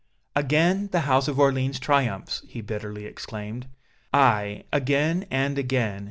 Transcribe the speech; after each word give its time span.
"Again 0.35 0.89
the 0.91 1.01
House 1.01 1.27
of 1.27 1.35
Orléans 1.35 1.79
triumphs!" 1.79 2.41
he 2.47 2.61
bitterly 2.61 3.05
exclaimed. 3.05 3.67
"Aye, 4.11 4.63
again 4.73 5.27
and 5.29 5.59
again! 5.59 5.99